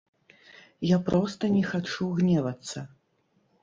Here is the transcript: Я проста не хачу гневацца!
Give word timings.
Я 0.95 0.99
проста 1.11 1.53
не 1.59 1.63
хачу 1.71 2.11
гневацца! 2.23 2.79